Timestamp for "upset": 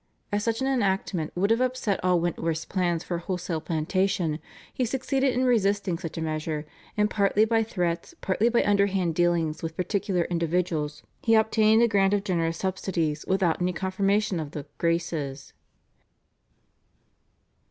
1.61-2.03